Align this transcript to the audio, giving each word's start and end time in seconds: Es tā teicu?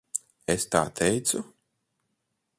Es 0.53 0.65
tā 0.75 0.81
teicu? 1.01 1.43